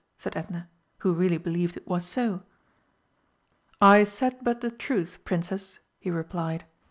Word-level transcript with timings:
said 0.17 0.35
Edna, 0.35 0.67
who 0.97 1.13
really 1.13 1.37
believed 1.37 1.77
it 1.77 1.87
was 1.87 2.03
so. 2.07 2.41
"I 3.79 4.03
said 4.03 4.39
but 4.41 4.61
the 4.61 4.71
truth, 4.71 5.19
Princess," 5.25 5.77
he 5.99 6.09
replied. 6.09 6.65